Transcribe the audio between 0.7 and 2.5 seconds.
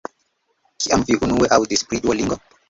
Kiam vi unue aŭdis pri Duolingo?